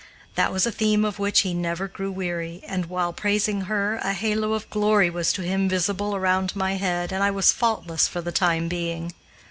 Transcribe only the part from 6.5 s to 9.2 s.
my head and I was faultless for the time being.